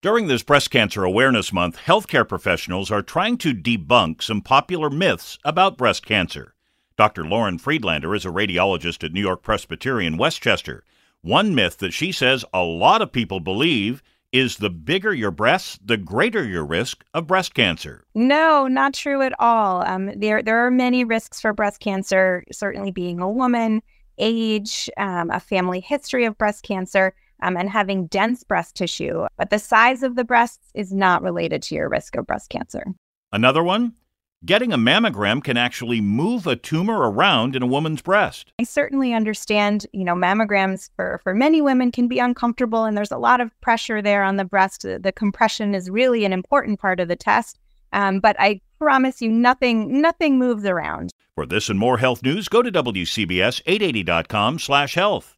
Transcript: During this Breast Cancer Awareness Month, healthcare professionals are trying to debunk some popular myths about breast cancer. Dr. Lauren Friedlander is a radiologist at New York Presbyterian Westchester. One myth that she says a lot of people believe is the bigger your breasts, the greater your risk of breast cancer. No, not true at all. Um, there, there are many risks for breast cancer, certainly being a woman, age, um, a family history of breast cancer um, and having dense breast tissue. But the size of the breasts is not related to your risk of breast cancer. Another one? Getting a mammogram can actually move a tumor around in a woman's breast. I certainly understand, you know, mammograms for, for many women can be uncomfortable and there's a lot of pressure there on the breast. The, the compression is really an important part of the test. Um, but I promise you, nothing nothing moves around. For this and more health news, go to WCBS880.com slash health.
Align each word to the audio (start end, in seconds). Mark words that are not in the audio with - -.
During 0.00 0.28
this 0.28 0.44
Breast 0.44 0.70
Cancer 0.70 1.02
Awareness 1.02 1.52
Month, 1.52 1.76
healthcare 1.76 2.26
professionals 2.26 2.88
are 2.92 3.02
trying 3.02 3.36
to 3.38 3.52
debunk 3.52 4.22
some 4.22 4.40
popular 4.40 4.90
myths 4.90 5.40
about 5.42 5.76
breast 5.76 6.06
cancer. 6.06 6.54
Dr. 6.96 7.24
Lauren 7.24 7.58
Friedlander 7.58 8.14
is 8.14 8.24
a 8.24 8.28
radiologist 8.28 9.02
at 9.02 9.12
New 9.12 9.20
York 9.20 9.42
Presbyterian 9.42 10.16
Westchester. 10.16 10.84
One 11.22 11.52
myth 11.52 11.78
that 11.78 11.92
she 11.92 12.12
says 12.12 12.44
a 12.54 12.62
lot 12.62 13.02
of 13.02 13.10
people 13.10 13.40
believe 13.40 14.00
is 14.30 14.58
the 14.58 14.70
bigger 14.70 15.12
your 15.12 15.32
breasts, 15.32 15.80
the 15.84 15.96
greater 15.96 16.44
your 16.44 16.64
risk 16.64 17.04
of 17.12 17.26
breast 17.26 17.54
cancer. 17.54 18.04
No, 18.14 18.68
not 18.68 18.94
true 18.94 19.20
at 19.22 19.32
all. 19.40 19.84
Um, 19.84 20.12
there, 20.16 20.44
there 20.44 20.64
are 20.64 20.70
many 20.70 21.02
risks 21.02 21.40
for 21.40 21.52
breast 21.52 21.80
cancer, 21.80 22.44
certainly 22.52 22.92
being 22.92 23.18
a 23.18 23.28
woman, 23.28 23.82
age, 24.16 24.88
um, 24.96 25.28
a 25.32 25.40
family 25.40 25.80
history 25.80 26.24
of 26.24 26.38
breast 26.38 26.62
cancer 26.62 27.14
um, 27.42 27.56
and 27.56 27.70
having 27.70 28.06
dense 28.06 28.44
breast 28.44 28.74
tissue. 28.76 29.26
But 29.36 29.50
the 29.50 29.58
size 29.58 30.02
of 30.02 30.16
the 30.16 30.24
breasts 30.24 30.70
is 30.74 30.92
not 30.92 31.22
related 31.22 31.62
to 31.64 31.74
your 31.74 31.88
risk 31.88 32.16
of 32.16 32.26
breast 32.26 32.50
cancer. 32.50 32.84
Another 33.32 33.62
one? 33.62 33.94
Getting 34.44 34.72
a 34.72 34.78
mammogram 34.78 35.42
can 35.42 35.56
actually 35.56 36.00
move 36.00 36.46
a 36.46 36.54
tumor 36.54 37.10
around 37.10 37.56
in 37.56 37.62
a 37.62 37.66
woman's 37.66 38.02
breast. 38.02 38.52
I 38.60 38.62
certainly 38.62 39.12
understand, 39.12 39.84
you 39.92 40.04
know, 40.04 40.14
mammograms 40.14 40.90
for, 40.94 41.20
for 41.24 41.34
many 41.34 41.60
women 41.60 41.90
can 41.90 42.06
be 42.06 42.20
uncomfortable 42.20 42.84
and 42.84 42.96
there's 42.96 43.10
a 43.10 43.18
lot 43.18 43.40
of 43.40 43.50
pressure 43.60 44.00
there 44.00 44.22
on 44.22 44.36
the 44.36 44.44
breast. 44.44 44.82
The, 44.82 45.00
the 45.00 45.10
compression 45.10 45.74
is 45.74 45.90
really 45.90 46.24
an 46.24 46.32
important 46.32 46.78
part 46.78 47.00
of 47.00 47.08
the 47.08 47.16
test. 47.16 47.58
Um, 47.92 48.20
but 48.20 48.36
I 48.38 48.60
promise 48.78 49.20
you, 49.20 49.30
nothing 49.32 50.00
nothing 50.00 50.38
moves 50.38 50.64
around. 50.64 51.10
For 51.34 51.46
this 51.46 51.68
and 51.68 51.78
more 51.78 51.98
health 51.98 52.22
news, 52.22 52.48
go 52.48 52.62
to 52.62 52.70
WCBS880.com 52.70 54.58
slash 54.58 54.94
health. 54.94 55.37